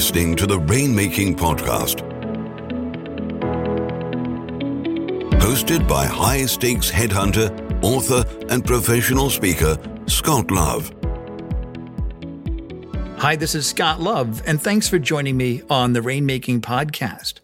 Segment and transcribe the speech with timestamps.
[0.00, 2.00] listening to the Rainmaking Podcast.
[5.40, 7.50] Hosted by high stakes headhunter,
[7.84, 9.76] author, and professional speaker,
[10.06, 10.90] Scott Love.
[13.18, 17.40] Hi, this is Scott Love, and thanks for joining me on the Rainmaking Podcast.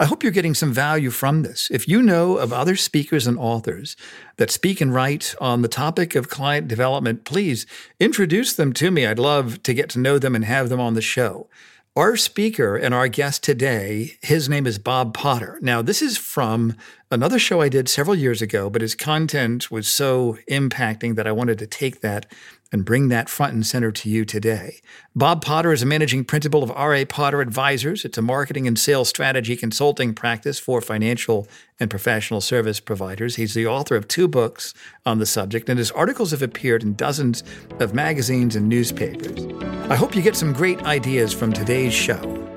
[0.00, 1.68] I hope you're getting some value from this.
[1.70, 3.94] If you know of other speakers and authors
[4.36, 7.66] that speak and write on the topic of client development, please
[8.00, 9.06] introduce them to me.
[9.06, 11.48] I'd love to get to know them and have them on the show.
[11.96, 15.58] Our speaker and our guest today, his name is Bob Potter.
[15.60, 16.76] Now, this is from
[17.10, 21.32] another show I did several years ago, but his content was so impacting that I
[21.32, 22.26] wanted to take that
[22.72, 24.80] and bring that front and center to you today.
[25.14, 27.04] Bob Potter is a managing principal of R.A.
[27.04, 28.04] Potter Advisors.
[28.04, 31.48] It's a marketing and sales strategy consulting practice for financial
[31.80, 33.36] and professional service providers.
[33.36, 34.72] He's the author of two books
[35.04, 37.42] on the subject, and his articles have appeared in dozens
[37.80, 39.46] of magazines and newspapers.
[39.90, 42.49] I hope you get some great ideas from today's show.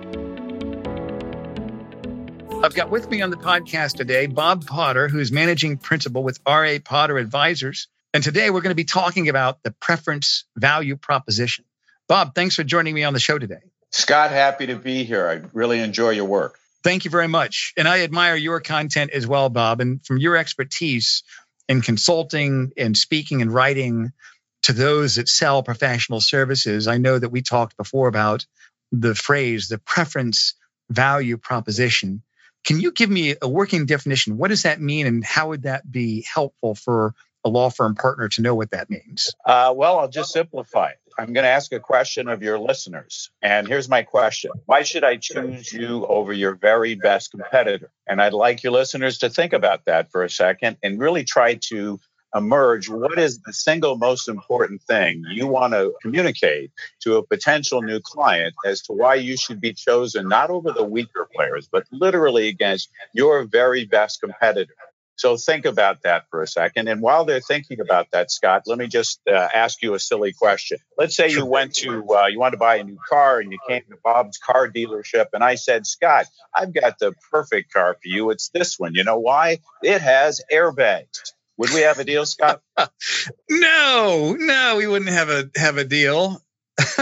[2.63, 6.79] I've got with me on the podcast today Bob Potter, who's managing principal with R.A.
[6.79, 7.89] Potter Advisors.
[8.13, 11.65] And today we're going to be talking about the preference value proposition.
[12.07, 13.59] Bob, thanks for joining me on the show today.
[13.91, 15.27] Scott, happy to be here.
[15.27, 16.57] I really enjoy your work.
[16.85, 17.73] Thank you very much.
[17.75, 19.81] And I admire your content as well, Bob.
[19.81, 21.23] And from your expertise
[21.67, 24.13] in consulting and speaking and writing
[24.61, 28.45] to those that sell professional services, I know that we talked before about
[28.93, 30.53] the phrase, the preference
[30.89, 32.23] value proposition.
[32.63, 34.37] Can you give me a working definition?
[34.37, 38.29] What does that mean, and how would that be helpful for a law firm partner
[38.29, 39.33] to know what that means?
[39.45, 40.97] Uh, well, I'll just simplify it.
[41.17, 43.29] I'm going to ask a question of your listeners.
[43.41, 47.91] And here's my question Why should I choose you over your very best competitor?
[48.07, 51.59] And I'd like your listeners to think about that for a second and really try
[51.69, 51.99] to
[52.35, 56.71] emerge what is the single most important thing you want to communicate
[57.01, 60.83] to a potential new client as to why you should be chosen not over the
[60.83, 64.73] weaker players, but literally against your very best competitor.
[65.15, 66.87] So think about that for a second.
[66.87, 70.33] And while they're thinking about that, Scott, let me just uh, ask you a silly
[70.33, 70.79] question.
[70.97, 73.59] Let's say you went to, uh, you wanted to buy a new car and you
[73.67, 78.07] came to Bob's car dealership and I said, Scott, I've got the perfect car for
[78.07, 78.31] you.
[78.31, 78.95] It's this one.
[78.95, 79.59] You know why?
[79.83, 81.33] It has airbags.
[81.57, 82.61] Would we have a deal, Scott?
[83.49, 86.41] no, no, we wouldn't have a have a deal.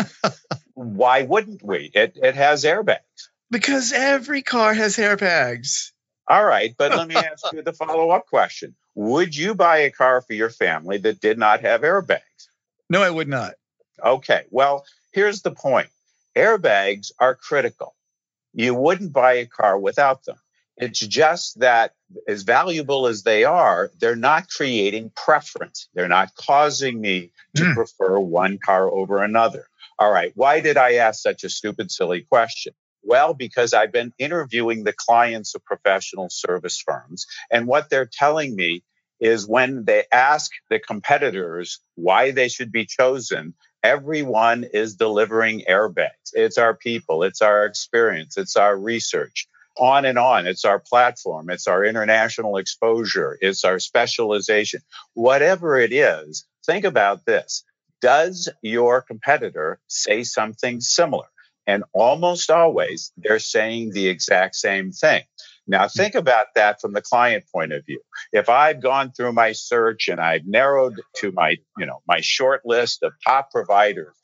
[0.74, 1.90] why wouldn't we?
[1.94, 3.00] It it has airbags.
[3.50, 5.92] Because every car has airbags.
[6.28, 8.76] All right, but let me ask you the follow up question.
[8.96, 12.20] Would you buy a car for your family that did not have airbags?
[12.90, 13.54] No, I would not.
[14.04, 15.90] Okay, well, here's the point
[16.36, 17.96] airbags are critical.
[18.54, 20.38] You wouldn't buy a car without them.
[20.82, 21.94] It's just that,
[22.28, 25.88] as valuable as they are, they're not creating preference.
[25.94, 27.76] They're not causing me to mm.
[27.76, 29.68] prefer one car over another.
[30.00, 32.74] All right, why did I ask such a stupid, silly question?
[33.04, 38.56] Well, because I've been interviewing the clients of professional service firms, and what they're telling
[38.56, 38.84] me
[39.20, 43.54] is when they ask the competitors why they should be chosen,
[43.84, 46.34] everyone is delivering airbags.
[46.34, 49.48] It's our people, it's our experience, it's our research,
[49.78, 50.48] on and on.
[50.48, 54.82] It's our platform, it's our international exposure, it's our specialization.
[55.14, 57.64] Whatever it is, think about this.
[58.02, 61.26] Does your competitor say something similar?
[61.68, 65.24] And almost always they're saying the exact same thing.
[65.68, 65.98] Now, hmm.
[65.98, 68.02] think about that from the client point of view.
[68.34, 72.62] If I've gone through my search and I've narrowed to my, you know, my short
[72.66, 74.16] list of top providers,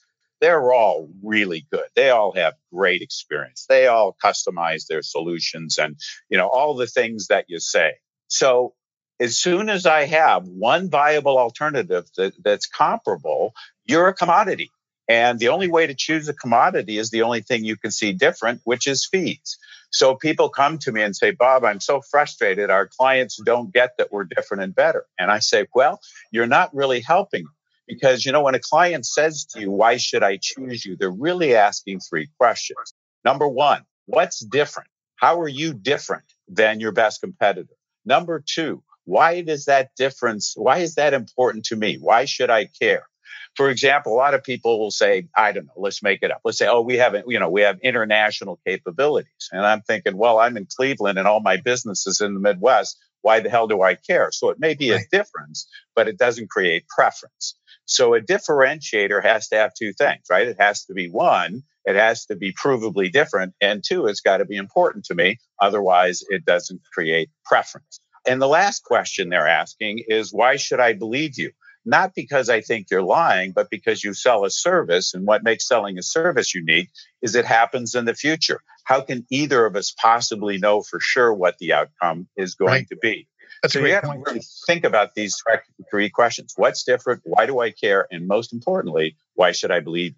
[0.42, 1.86] they're all really good.
[1.96, 3.66] They all have great experience.
[3.68, 5.96] They all customize their solutions and,
[6.30, 7.94] you know, all the things that you say.
[8.28, 8.74] So
[9.20, 13.54] as soon as I have one viable alternative that, that's comparable,
[13.86, 14.70] you're a commodity.
[15.10, 18.12] And the only way to choose a commodity is the only thing you can see
[18.12, 19.58] different, which is fees.
[19.90, 22.70] So people come to me and say, Bob, I'm so frustrated.
[22.70, 25.06] Our clients don't get that we're different and better.
[25.18, 27.46] And I say, well, you're not really helping
[27.88, 30.96] because, you know, when a client says to you, why should I choose you?
[30.96, 32.94] They're really asking three questions.
[33.24, 34.90] Number one, what's different?
[35.16, 37.74] How are you different than your best competitor?
[38.06, 41.98] Number two, why does that difference, why is that important to me?
[42.00, 43.08] Why should I care?
[43.56, 46.42] For example, a lot of people will say, I don't know, let's make it up.
[46.46, 49.50] Let's say, oh, we haven't, you know, we have international capabilities.
[49.52, 52.98] And I'm thinking, well, I'm in Cleveland and all my business is in the Midwest.
[53.28, 54.30] Why the hell do I care?
[54.32, 55.02] So it may be right.
[55.02, 57.56] a difference, but it doesn't create preference.
[57.84, 60.48] So a differentiator has to have two things, right?
[60.48, 63.54] It has to be one, it has to be provably different.
[63.60, 65.40] And two, it's got to be important to me.
[65.60, 68.00] Otherwise, it doesn't create preference.
[68.26, 71.52] And the last question they're asking is, why should I believe you?
[71.88, 75.14] Not because I think you're lying, but because you sell a service.
[75.14, 76.90] And what makes selling a service unique
[77.22, 78.60] is it happens in the future.
[78.84, 82.90] How can either of us possibly know for sure what the outcome is going right.
[82.90, 83.28] to be?
[83.64, 84.26] That's so you have point.
[84.26, 85.42] to really think about these
[85.90, 86.54] three questions.
[86.58, 87.22] What's different?
[87.24, 88.06] Why do I care?
[88.12, 90.14] And most importantly, why should I believe?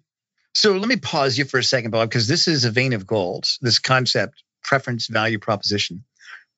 [0.54, 3.06] So let me pause you for a second, Bob, because this is a vein of
[3.06, 6.04] gold, this concept, preference value proposition.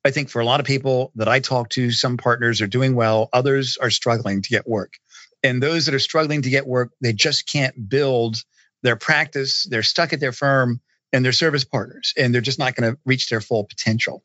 [0.05, 2.95] I think for a lot of people that I talk to, some partners are doing
[2.95, 4.95] well, others are struggling to get work.
[5.43, 8.37] And those that are struggling to get work, they just can't build
[8.83, 9.67] their practice.
[9.69, 10.81] They're stuck at their firm
[11.13, 14.25] and their service partners, and they're just not going to reach their full potential.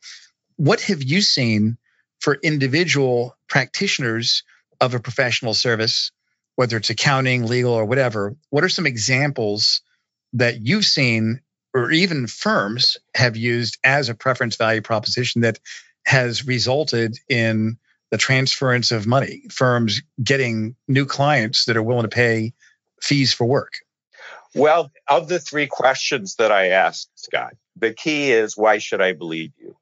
[0.55, 1.77] What have you seen
[2.19, 4.43] for individual practitioners
[4.79, 6.11] of a professional service,
[6.55, 8.35] whether it's accounting, legal, or whatever?
[8.49, 9.81] What are some examples
[10.33, 11.41] that you've seen
[11.77, 15.59] or even firms have used as a preference value proposition that
[16.05, 17.77] has resulted in
[18.09, 22.53] the transference of money, firms getting new clients that are willing to pay
[23.01, 23.73] fees for work?
[24.55, 29.13] Well, of the three questions that I asked, Scott, the key is why should I
[29.13, 29.75] believe you?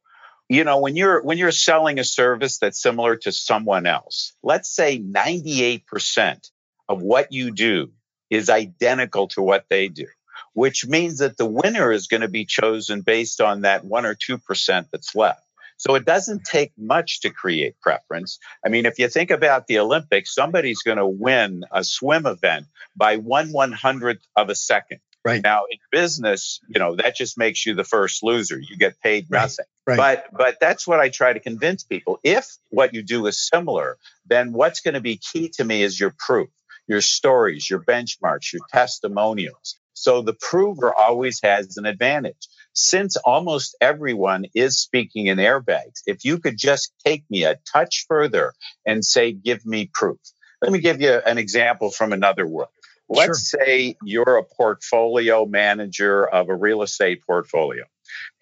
[0.49, 4.69] You know, when you're when you're selling a service that's similar to someone else, let's
[4.69, 6.51] say 98%
[6.87, 7.91] of what you do
[8.29, 10.07] is identical to what they do
[10.55, 14.15] which means that the winner is going to be chosen based on that one or
[14.15, 15.43] 2% that's left.
[15.77, 18.39] So it doesn't take much to create preference.
[18.65, 22.67] I mean, if you think about the Olympics, somebody's going to win a swim event
[22.95, 25.01] by one one hundredth of a second.
[25.25, 25.43] Right.
[25.43, 28.57] Now in business, you know, that just makes you the first loser.
[28.57, 29.65] You get paid nothing.
[29.85, 29.97] Right.
[29.97, 32.19] But but that's what I try to convince people.
[32.23, 35.99] If what you do is similar, then what's going to be key to me is
[35.99, 36.49] your proof,
[36.87, 39.77] your stories, your benchmarks, your testimonials.
[39.95, 42.47] So the prover always has an advantage.
[42.73, 48.05] Since almost everyone is speaking in airbags, if you could just take me a touch
[48.07, 48.53] further
[48.85, 50.19] and say, give me proof.
[50.61, 52.69] Let me give you an example from another world.
[53.07, 53.61] Let's sure.
[53.63, 57.85] say you're a portfolio manager of a real estate portfolio.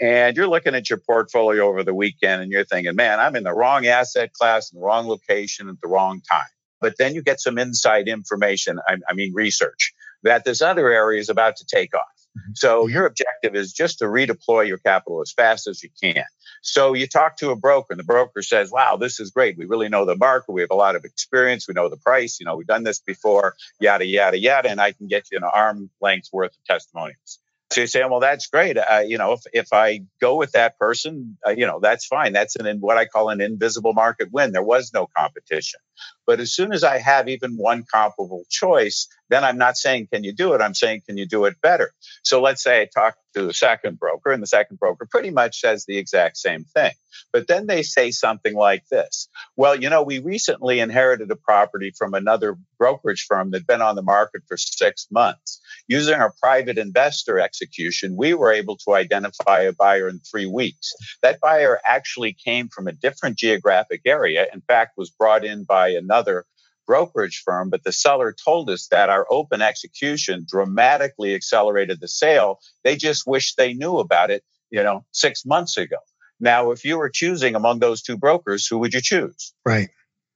[0.02, 3.44] And you're looking at your portfolio over the weekend and you're thinking, man, I'm in
[3.44, 6.48] the wrong asset class, in the wrong location at the wrong time.
[6.82, 11.20] But then you get some inside information, I, I mean, research that this other area
[11.20, 12.04] is about to take off.
[12.38, 12.52] Mm-hmm.
[12.56, 16.24] So your objective is just to redeploy your capital as fast as you can.
[16.62, 19.58] So you talk to a broker and the broker says, wow, this is great.
[19.58, 20.52] We really know the market.
[20.54, 21.68] We have a lot of experience.
[21.68, 22.40] We know the price.
[22.40, 24.70] You know, we've done this before, yada, yada, yada.
[24.70, 27.40] And I can get you an arm length worth of testimonials.
[27.74, 28.78] So you say, well, that's great.
[28.78, 32.32] Uh, you know, if, if I go with that person, uh, you know, that's fine.
[32.32, 34.52] That's an what I call an invisible market win.
[34.52, 35.80] There was no competition.
[36.26, 40.24] But as soon as I have even one comparable choice, then I'm not saying, can
[40.24, 40.62] you do it?
[40.62, 41.92] I'm saying, can you do it better?
[42.24, 45.60] So let's say I talk to the second broker and the second broker pretty much
[45.60, 46.92] says the exact same thing.
[47.32, 49.28] But then they say something like this.
[49.56, 53.96] Well, you know, we recently inherited a property from another brokerage firm that'd been on
[53.96, 55.60] the market for six months.
[55.88, 60.94] Using our private investor execution, we were able to identify a buyer in three weeks.
[61.22, 64.48] That buyer actually came from a different geographic area.
[64.54, 66.46] In fact, was brought in by another
[66.88, 72.60] brokerage firm, but the seller told us that our open execution dramatically accelerated the sale.
[72.84, 75.98] They just wish they knew about it, you know, six months ago.
[76.40, 79.54] Now, if you were choosing among those two brokers, who would you choose?
[79.66, 79.90] Right.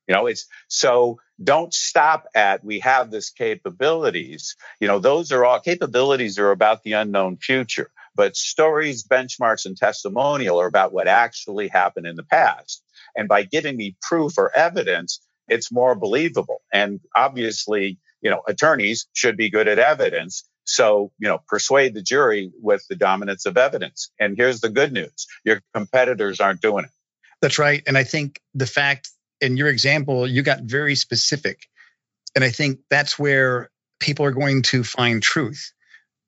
[0.08, 4.56] You know, it's so don't stop at we have this capabilities.
[4.82, 9.77] You know, those are all capabilities are about the unknown future, but stories, benchmarks, and
[9.77, 12.84] testimonial are about what actually happened in the past.
[13.16, 16.62] And by giving me proof or evidence, it's more believable.
[16.74, 20.48] And obviously, you know, attorneys should be good at evidence.
[20.66, 24.12] So, you know, persuade the jury with the dominance of evidence.
[24.20, 26.92] And here's the good news your competitors aren't doing it.
[27.42, 27.84] That's right.
[27.88, 29.10] And I think the fact
[29.42, 31.68] in your example, you got very specific.
[32.36, 35.72] And I think that's where people are going to find truth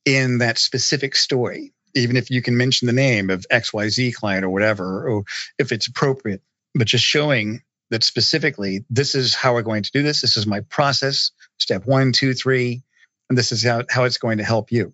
[0.05, 4.49] in that specific story, even if you can mention the name of XYZ client or
[4.49, 5.23] whatever, or
[5.57, 6.41] if it's appropriate,
[6.73, 10.21] but just showing that specifically, this is how we're going to do this.
[10.21, 12.83] This is my process, step one, two, three,
[13.29, 14.93] and this is how, how it's going to help you.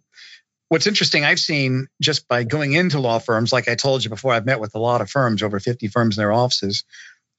[0.70, 4.34] What's interesting, I've seen just by going into law firms, like I told you before,
[4.34, 6.84] I've met with a lot of firms, over 50 firms in their offices.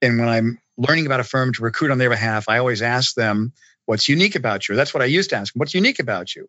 [0.01, 3.15] And when I'm learning about a firm to recruit on their behalf, I always ask
[3.15, 3.53] them,
[3.87, 4.75] What's unique about you?
[4.75, 5.61] That's what I used to ask them.
[5.61, 6.49] What's unique about you?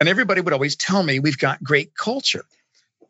[0.00, 2.44] And everybody would always tell me, We've got great culture.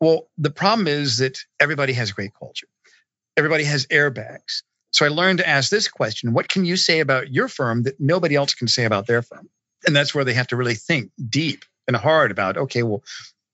[0.01, 2.69] Well, the problem is that everybody has great culture.
[3.37, 4.63] Everybody has airbags.
[4.91, 8.01] So I learned to ask this question What can you say about your firm that
[8.01, 9.49] nobody else can say about their firm?
[9.87, 13.03] And that's where they have to really think deep and hard about, okay, well,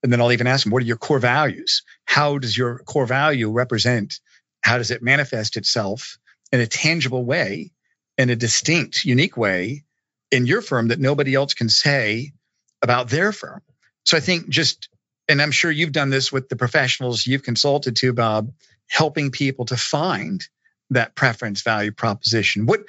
[0.03, 1.83] and then I'll even ask them, what are your core values?
[2.05, 4.19] How does your core value represent?
[4.61, 6.17] How does it manifest itself
[6.51, 7.71] in a tangible way,
[8.17, 9.83] in a distinct, unique way
[10.31, 12.33] in your firm that nobody else can say
[12.81, 13.61] about their firm.
[14.05, 14.89] So I think just,
[15.27, 18.51] and I'm sure you've done this with the professionals you've consulted to, Bob,
[18.87, 20.45] helping people to find
[20.91, 22.65] that preference value proposition.
[22.65, 22.81] What,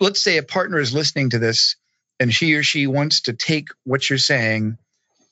[0.00, 1.76] let's say a partner is listening to this
[2.18, 4.78] and she or she wants to take what you're saying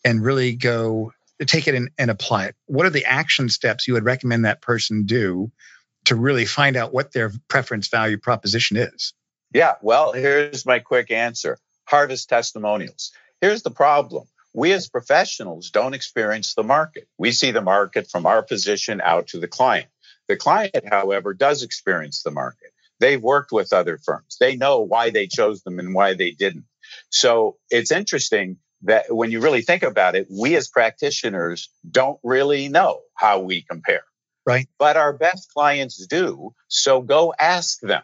[0.04, 1.12] and really go
[1.46, 2.56] take it and, and apply it.
[2.66, 5.50] What are the action steps you would recommend that person do
[6.04, 9.14] to really find out what their preference value proposition is?
[9.52, 13.12] Yeah, well, here's my quick answer harvest testimonials.
[13.40, 17.08] Here's the problem we as professionals don't experience the market.
[17.18, 19.88] We see the market from our position out to the client.
[20.28, 22.70] The client, however, does experience the market.
[23.00, 24.36] They've worked with other firms.
[24.40, 26.64] They know why they chose them and why they didn't.
[27.10, 32.68] So it's interesting that when you really think about it, we as practitioners don't really
[32.68, 34.04] know how we compare.
[34.46, 34.68] Right.
[34.78, 36.54] But our best clients do.
[36.68, 38.02] So go ask them.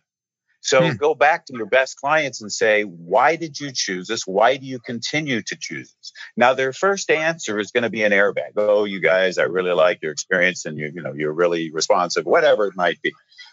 [0.61, 0.97] So hmm.
[0.97, 4.27] go back to your best clients and say, why did you choose this?
[4.27, 6.13] Why do you continue to choose this?
[6.37, 8.53] Now, their first answer is going to be an airbag.
[8.57, 12.27] Oh, you guys, I really like your experience and you, you know, you're really responsive,
[12.27, 13.13] whatever it might be.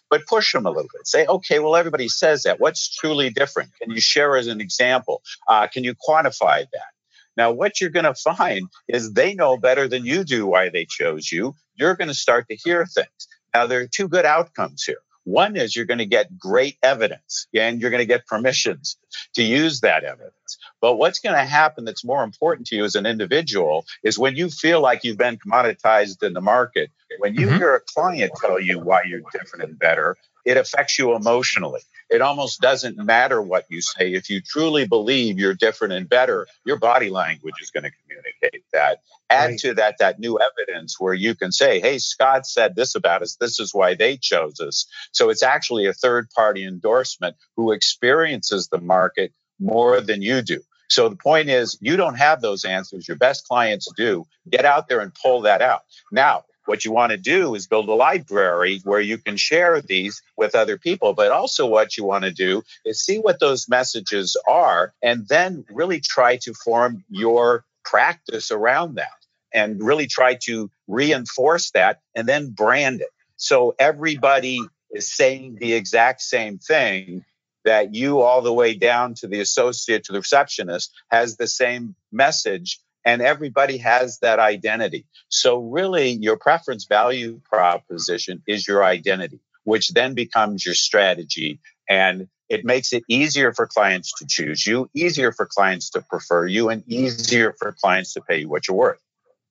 [0.10, 1.08] But push them a little bit.
[1.08, 2.60] Say, okay, well, everybody says that.
[2.60, 3.72] What's truly different?
[3.82, 5.22] Can you share as an example?
[5.48, 6.92] Uh, can you quantify that?
[7.36, 10.86] Now, what you're going to find is they know better than you do why they
[10.86, 11.56] chose you.
[11.76, 13.28] You're going to start to hear things.
[13.54, 14.98] Now, there are two good outcomes here.
[15.28, 18.96] One is you're going to get great evidence and you're going to get permissions
[19.36, 20.58] to use that evidence.
[20.80, 24.38] But what's going to happen that's more important to you as an individual is when
[24.38, 27.58] you feel like you've been commoditized in the market, when you mm-hmm.
[27.58, 30.16] hear a client tell you why you're different and better,
[30.48, 31.82] it affects you emotionally.
[32.10, 34.14] It almost doesn't matter what you say.
[34.14, 38.64] If you truly believe you're different and better, your body language is going to communicate
[38.72, 39.00] that.
[39.30, 39.60] Add right.
[39.60, 43.36] to that that new evidence where you can say, hey, Scott said this about us.
[43.36, 44.88] This is why they chose us.
[45.12, 50.62] So it's actually a third party endorsement who experiences the market more than you do.
[50.90, 53.06] So the point is, you don't have those answers.
[53.06, 54.26] Your best clients do.
[54.50, 55.82] Get out there and pull that out.
[56.10, 60.22] Now, what you want to do is build a library where you can share these
[60.36, 61.14] with other people.
[61.14, 65.66] But also, what you want to do is see what those messages are and then
[65.70, 69.08] really try to form your practice around that
[69.54, 73.10] and really try to reinforce that and then brand it.
[73.38, 74.60] So everybody
[74.92, 77.24] is saying the exact same thing
[77.64, 81.96] that you all the way down to the associate to the receptionist has the same
[82.12, 85.06] message and everybody has that identity.
[85.30, 92.28] So really your preference value proposition is your identity, which then becomes your strategy and
[92.50, 96.70] it makes it easier for clients to choose you, easier for clients to prefer you,
[96.70, 99.02] and easier for clients to pay you what you're worth.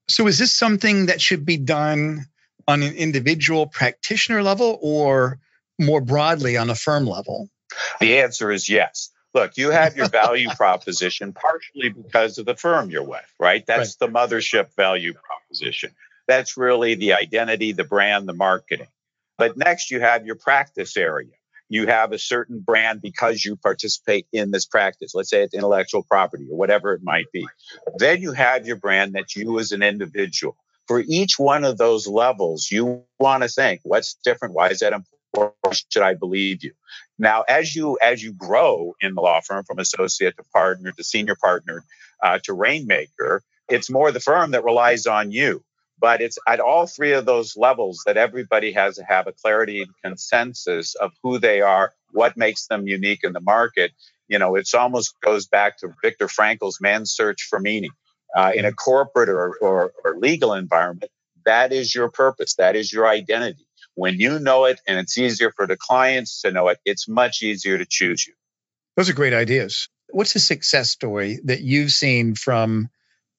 [0.09, 2.27] So, is this something that should be done
[2.67, 5.39] on an individual practitioner level or
[5.79, 7.51] more broadly on a firm level?
[8.01, 12.91] The answer is yes look, you have your value proposition partially because of the firm
[12.91, 13.65] you're with, right?
[13.65, 14.11] That's right.
[14.11, 15.91] the mothership value proposition.
[16.27, 18.89] That's really the identity, the brand, the marketing.
[19.39, 21.31] But next, you have your practice area.
[21.69, 25.15] You have a certain brand because you participate in this practice.
[25.15, 27.47] Let's say it's intellectual property or whatever it might be.
[27.99, 30.57] Then you have your brand that's you as an individual.
[30.89, 34.55] For each one of those levels, you want to think what's different?
[34.55, 35.16] Why is that important?
[35.37, 35.55] Or
[35.91, 36.73] should I believe you?
[37.19, 41.05] Now, as you as you grow in the law firm from associate to partner to
[41.05, 41.85] senior partner
[42.23, 45.63] uh, to rainmaker, it's more the firm that relies on you.
[45.99, 49.81] But it's at all three of those levels that everybody has to have a clarity
[49.83, 53.93] and consensus of who they are, what makes them unique in the market.
[54.29, 57.93] You know, it's almost goes back to Viktor Frankl's man's search for meaning.
[58.35, 61.11] Uh, in a corporate or, or, or legal environment,
[61.47, 62.57] that is your purpose.
[62.57, 63.66] That is your identity.
[63.97, 67.43] When you know it and it's easier for the clients to know it, it's much
[67.43, 68.35] easier to choose you.
[68.97, 69.89] Those are great ideas.
[70.11, 72.91] What's a success story that you've seen from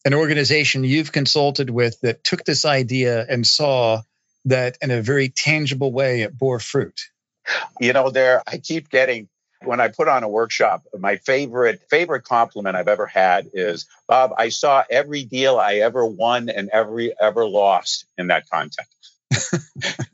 [0.04, 4.02] an organization you've consulted with that took this idea and saw
[4.46, 7.00] that in a very tangible way it bore fruit?
[7.80, 9.30] You know, there I keep getting
[9.64, 14.34] when I put on a workshop, my favorite favorite compliment I've ever had is Bob,
[14.38, 19.12] I saw every deal I ever won and every ever lost in that context.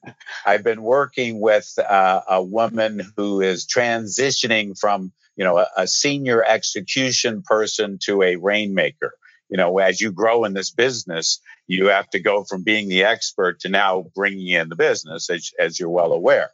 [0.45, 5.87] I've been working with uh, a woman who is transitioning from, you know, a, a,
[5.87, 9.13] senior execution person to a rainmaker.
[9.49, 13.03] You know, as you grow in this business, you have to go from being the
[13.03, 16.49] expert to now bringing in the business, as, as you're well aware.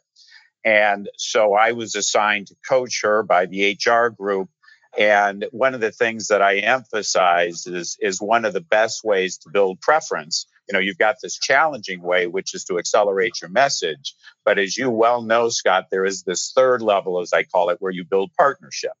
[0.64, 4.50] And so I was assigned to coach her by the HR group
[4.98, 9.38] and one of the things that I emphasize is, is one of the best ways
[9.38, 10.46] to build preference.
[10.70, 14.14] You know, you've got this challenging way, which is to accelerate your message.
[14.44, 17.78] But as you well know, Scott, there is this third level, as I call it,
[17.80, 18.92] where you build partnership.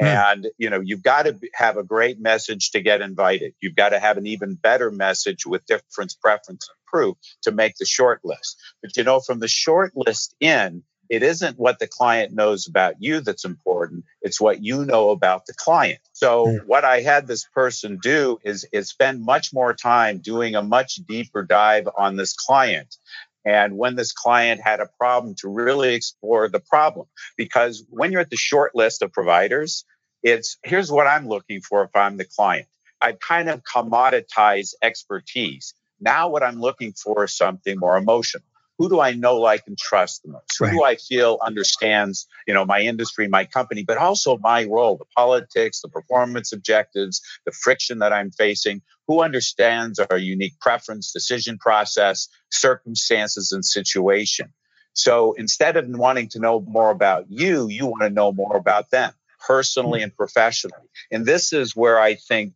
[0.00, 0.06] Hmm.
[0.06, 3.54] And, you know, you've got to have a great message to get invited.
[3.60, 7.74] You've got to have an even better message with difference, preference, and proof to make
[7.78, 8.56] the short list.
[8.80, 12.96] But, you know, from the short list in, it isn't what the client knows about
[13.00, 14.04] you that's important.
[14.20, 16.00] It's what you know about the client.
[16.12, 16.66] So mm.
[16.66, 20.96] what I had this person do is, is spend much more time doing a much
[20.96, 22.96] deeper dive on this client.
[23.44, 28.20] And when this client had a problem to really explore the problem, because when you're
[28.20, 29.84] at the short list of providers,
[30.22, 32.66] it's here's what I'm looking for if I'm the client.
[33.00, 35.72] I kind of commoditize expertise.
[36.00, 38.44] Now what I'm looking for is something more emotional
[38.78, 40.60] who do I know, like, and trust the most?
[40.60, 40.70] Right.
[40.70, 44.96] Who do I feel understands, you know, my industry, my company, but also my role,
[44.96, 48.82] the politics, the performance objectives, the friction that I'm facing?
[49.08, 54.52] Who understands our unique preference, decision process, circumstances, and situation?
[54.92, 58.90] So instead of wanting to know more about you, you want to know more about
[58.90, 59.12] them
[59.46, 60.04] personally mm-hmm.
[60.04, 60.88] and professionally.
[61.10, 62.54] And this is where I think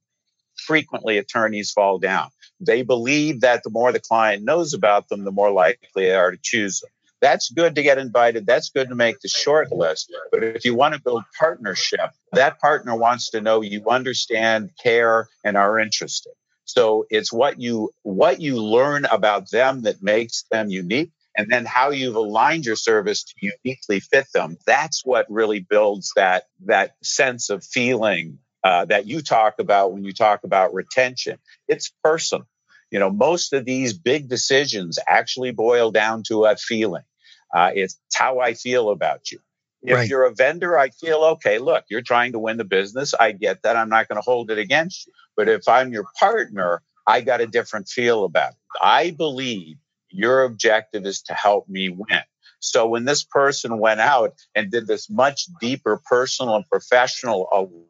[0.57, 2.31] frequently attorneys fall down.
[2.65, 6.31] They believe that the more the client knows about them, the more likely they are
[6.31, 6.91] to choose them.
[7.21, 8.47] That's good to get invited.
[8.47, 10.13] That's good to make the short list.
[10.33, 15.29] But if you want to build partnership, that partner wants to know you understand, care,
[15.45, 16.33] and are interested.
[16.65, 21.65] So it's what you what you learn about them that makes them unique and then
[21.65, 26.95] how you've aligned your service to uniquely fit them that's what really builds that that
[27.03, 31.39] sense of feeling uh, that you talk about when you talk about retention.
[31.69, 32.47] It's personal.
[32.93, 37.05] You know, most of these big decisions actually boil down to a feeling.
[37.53, 39.41] Uh, it's how I feel about you.
[39.83, 40.09] If right.
[40.09, 41.59] you're a vendor, I feel okay.
[41.59, 43.15] Look, you're trying to win the business.
[43.15, 43.77] I get that.
[43.77, 45.13] I'm not going to hold it against you.
[45.37, 48.59] But if I'm your partner, I got a different feel about it.
[48.81, 49.79] I believe
[50.11, 52.23] your objective is to help me win.
[52.61, 57.49] So when this person went out and did this much deeper personal and professional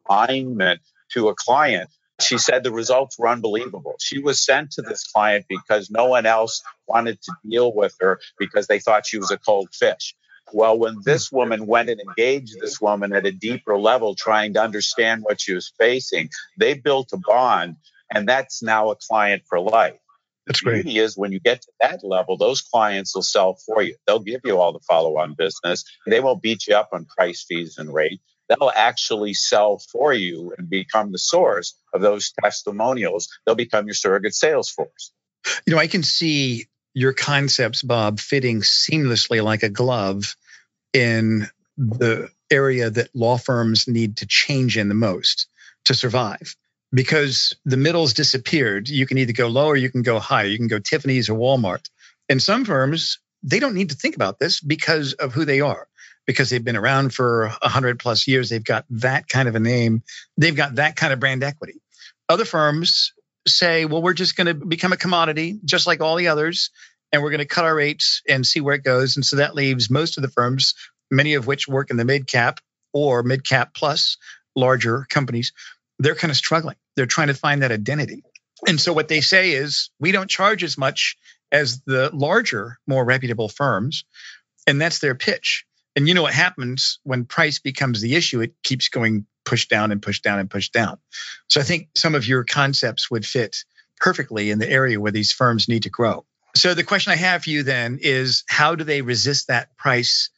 [0.09, 1.89] alignment to a client,
[2.23, 3.95] she said the results were unbelievable.
[3.99, 8.19] She was sent to this client because no one else wanted to deal with her
[8.39, 10.15] because they thought she was a cold fish.
[10.53, 14.61] Well, when this woman went and engaged this woman at a deeper level, trying to
[14.61, 17.77] understand what she was facing, they built a bond,
[18.13, 19.95] and that's now a client for life.
[20.47, 20.83] That's the great.
[20.83, 23.95] beauty is when you get to that level, those clients will sell for you.
[24.07, 25.85] They'll give you all the follow on business.
[26.05, 28.21] They won't beat you up on price, fees, and rate.
[28.59, 33.29] They'll actually sell for you and become the source of those testimonials.
[33.45, 35.11] They'll become your surrogate sales force.
[35.65, 40.35] You know, I can see your concepts, Bob, fitting seamlessly like a glove
[40.93, 45.47] in the area that law firms need to change in the most
[45.85, 46.55] to survive
[46.93, 48.87] because the middle's disappeared.
[48.87, 51.89] You can either go lower, you can go higher, You can go Tiffany's or Walmart.
[52.29, 55.87] And some firms, they don't need to think about this because of who they are,
[56.25, 58.49] because they've been around for 100 plus years.
[58.49, 60.03] They've got that kind of a name,
[60.37, 61.81] they've got that kind of brand equity.
[62.29, 63.13] Other firms
[63.47, 66.69] say, well, we're just going to become a commodity, just like all the others,
[67.11, 69.17] and we're going to cut our rates and see where it goes.
[69.17, 70.75] And so that leaves most of the firms,
[71.11, 72.59] many of which work in the mid cap
[72.93, 74.17] or mid cap plus
[74.55, 75.51] larger companies,
[75.99, 76.75] they're kind of struggling.
[76.95, 78.23] They're trying to find that identity.
[78.67, 81.17] And so what they say is, we don't charge as much
[81.51, 84.05] as the larger, more reputable firms.
[84.65, 85.65] And that's their pitch.
[85.95, 88.41] And you know what happens when price becomes the issue?
[88.41, 90.97] It keeps going pushed down and pushed down and pushed down.
[91.47, 93.57] So I think some of your concepts would fit
[93.99, 96.25] perfectly in the area where these firms need to grow.
[96.55, 100.29] So the question I have for you then is how do they resist that price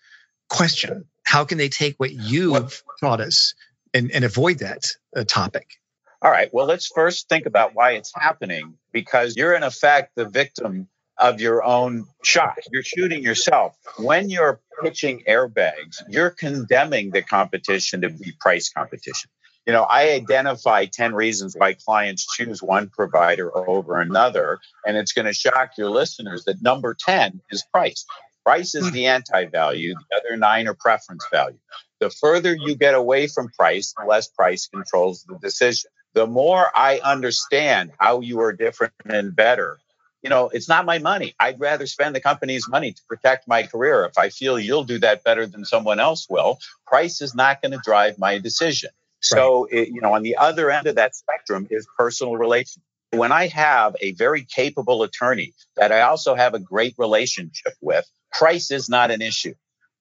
[0.50, 1.06] question?
[1.26, 3.54] How can they take what you've taught us
[3.94, 5.80] and, and avoid that uh, topic?
[6.22, 6.50] All right.
[6.54, 11.40] Well, let's first think about why it's happening because you're in effect the victim of
[11.40, 12.58] your own shot.
[12.72, 13.76] You're shooting yourself.
[13.98, 19.30] When you're pitching airbags, you're condemning the competition to be price competition.
[19.66, 25.14] You know, I identify 10 reasons why clients choose one provider over another, and it's
[25.14, 28.06] going to shock your listeners that number 10 is price.
[28.46, 31.58] Price is the anti value, the other nine are preference value.
[32.00, 35.90] The further you get away from price, the less price controls the decision.
[36.14, 39.80] The more I understand how you are different and better,
[40.26, 41.36] you know, it's not my money.
[41.40, 44.06] I'd rather spend the company's money to protect my career.
[44.06, 46.58] If I feel you'll do that better than someone else will,
[46.88, 48.90] price is not going to drive my decision.
[49.20, 52.84] So, it, you know, on the other end of that spectrum is personal relations.
[53.12, 58.10] When I have a very capable attorney that I also have a great relationship with,
[58.32, 59.54] price is not an issue.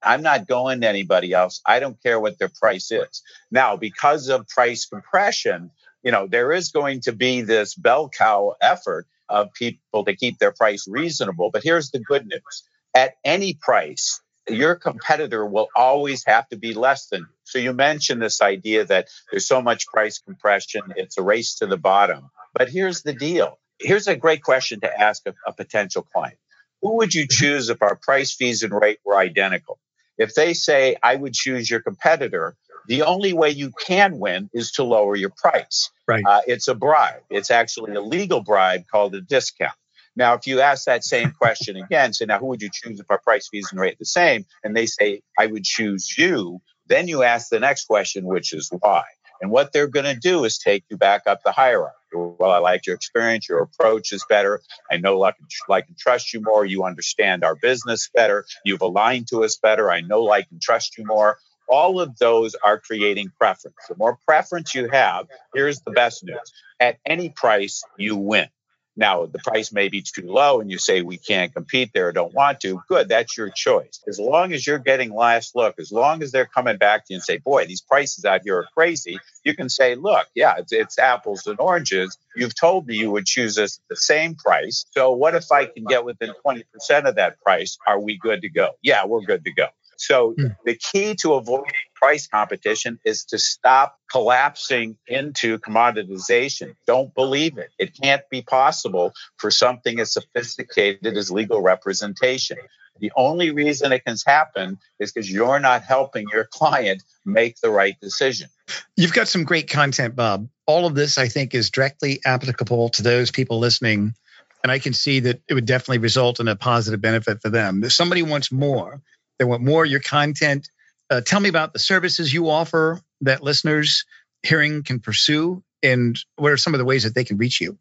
[0.03, 1.61] I'm not going to anybody else.
[1.67, 3.23] I don't care what their price is.
[3.51, 5.71] Now, because of price compression,
[6.03, 10.39] you know, there is going to be this bell cow effort of people to keep
[10.39, 11.51] their price reasonable.
[11.51, 16.75] But here's the good news at any price, your competitor will always have to be
[16.75, 17.27] less than.
[17.45, 21.67] So you mentioned this idea that there's so much price compression, it's a race to
[21.67, 22.31] the bottom.
[22.53, 23.59] But here's the deal.
[23.81, 26.39] Here's a great question to ask a, a potential client.
[26.83, 29.79] Who would you choose if our price, fees, and rate were identical?
[30.17, 34.73] If they say, I would choose your competitor, the only way you can win is
[34.73, 35.90] to lower your price.
[36.07, 36.25] Right.
[36.27, 37.23] Uh, it's a bribe.
[37.31, 39.73] It's actually a legal bribe called a discount.
[40.16, 43.07] Now, if you ask that same question again, say, now who would you choose if
[43.11, 44.47] our price, fees, and rate the same?
[44.62, 46.61] And they say, I would choose you.
[46.87, 49.05] Then you ask the next question, which is why.
[49.40, 51.97] And what they're going to do is take you back up the hierarchy.
[52.12, 53.49] Well, I like your experience.
[53.49, 54.61] Your approach is better.
[54.88, 55.35] I know, like,
[55.68, 56.64] like and trust you more.
[56.64, 58.47] You understand our business better.
[58.64, 59.90] You've aligned to us better.
[59.90, 61.38] I know, like, and trust you more.
[61.68, 63.77] All of those are creating preference.
[63.88, 68.48] The more preference you have, here's the best news at any price, you win.
[68.96, 72.12] Now, the price may be too low and you say we can't compete there or
[72.12, 72.81] don't want to.
[72.88, 74.00] Good, that's your choice.
[74.07, 77.16] As long as you're getting last look, as long as they're coming back to you
[77.16, 80.72] and say, boy, these prices out here are crazy, you can say, look, yeah, it's,
[80.72, 82.16] it's apples and oranges.
[82.37, 84.85] You've told me you would choose us at the same price.
[84.92, 86.62] So what if I can get within 20%
[87.05, 87.77] of that price?
[87.88, 88.72] Are we good to go?
[88.81, 89.66] Yeah, we're good to go.
[89.97, 90.57] So mm.
[90.65, 96.75] the key to avoiding price competition is to stop collapsing into commoditization.
[96.87, 97.71] Don't believe it.
[97.79, 102.59] It can't be possible for something as sophisticated as legal representation.
[103.01, 107.71] The only reason it can happen is because you're not helping your client make the
[107.71, 108.49] right decision.
[108.97, 110.49] You've got some great content, Bob.
[110.67, 114.15] All of this, I think, is directly applicable to those people listening.
[114.63, 117.83] And I can see that it would definitely result in a positive benefit for them.
[117.85, 119.03] If somebody wants more,
[119.38, 120.68] they want more of your content.
[121.11, 124.05] Uh, tell me about the services you offer that listeners
[124.42, 127.79] hearing can pursue, and what are some of the ways that they can reach you?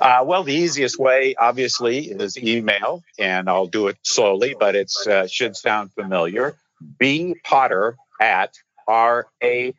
[0.00, 4.90] Uh, well, the easiest way, obviously, is email, and I'll do it slowly, but it
[5.06, 6.56] uh, should sound familiar.
[6.98, 8.54] B Potter at
[8.88, 9.72] rapotter.com.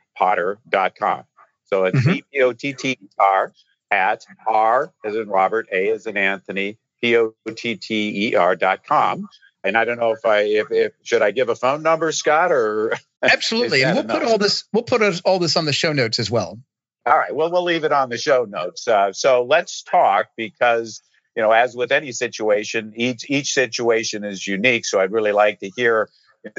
[1.65, 2.11] So it's mm-hmm.
[2.11, 3.51] B P O T T R
[3.91, 8.55] at R as in Robert, A as in Anthony, P O T T E R
[8.55, 9.27] dot com.
[9.63, 12.51] And I don't know if I if, if should I give a phone number, Scott,
[12.51, 12.93] or
[13.23, 13.83] absolutely.
[13.83, 14.19] and we'll enough?
[14.19, 16.59] put all this we'll put all this on the show notes as well.
[17.05, 17.33] All right.
[17.33, 18.87] Well, we'll leave it on the show notes.
[18.87, 21.01] Uh, so let's talk because
[21.35, 24.85] you know, as with any situation, each each situation is unique.
[24.85, 26.09] So I'd really like to hear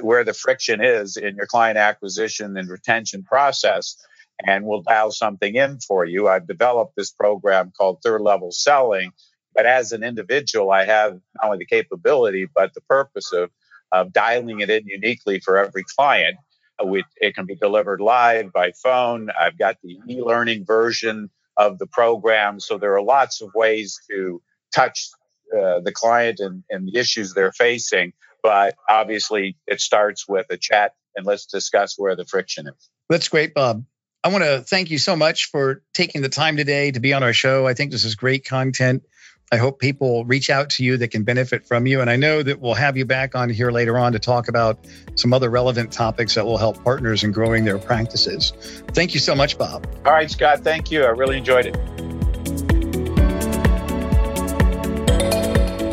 [0.01, 3.97] where the friction is in your client acquisition and retention process.
[4.47, 6.29] And we'll dial something in for you.
[6.29, 9.13] I've developed this program called Third Level Selling
[9.59, 13.51] but as an individual, I have not only the capability, but the purpose of,
[13.91, 16.37] of dialing it in uniquely for every client.
[16.79, 19.31] Uh, it can be delivered live by phone.
[19.31, 22.61] I've got the e learning version of the program.
[22.61, 24.41] So there are lots of ways to
[24.73, 25.09] touch
[25.53, 28.13] uh, the client and, and the issues they're facing.
[28.45, 32.91] But obviously, it starts with a chat and let's discuss where the friction is.
[33.09, 33.85] That's great, Bob.
[34.23, 37.25] I want to thank you so much for taking the time today to be on
[37.25, 37.67] our show.
[37.67, 39.03] I think this is great content.
[39.51, 42.01] I hope people reach out to you that can benefit from you.
[42.01, 44.87] And I know that we'll have you back on here later on to talk about
[45.15, 48.53] some other relevant topics that will help partners in growing their practices.
[48.89, 49.87] Thank you so much, Bob.
[50.05, 50.61] All right, Scott.
[50.61, 51.05] Thank you.
[51.05, 51.77] I really enjoyed it.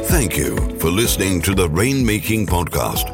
[0.06, 3.14] Thank you for listening to the Rainmaking Podcast.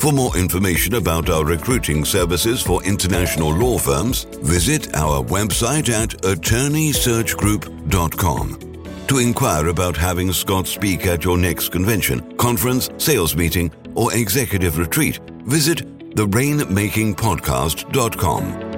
[0.00, 6.10] For more information about our recruiting services for international law firms, visit our website at
[6.22, 8.71] attorneysearchgroup.com.
[9.08, 14.78] To inquire about having Scott speak at your next convention, conference, sales meeting, or executive
[14.78, 15.82] retreat, visit
[16.14, 18.71] therainmakingpodcast.com.